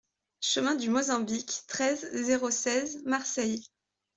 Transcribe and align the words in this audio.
Chemin 0.39 0.73
du 0.77 0.89
Mozambique, 0.89 1.61
treize, 1.67 2.09
zéro 2.11 2.49
seize 2.49 3.03
Marseille 3.05 3.61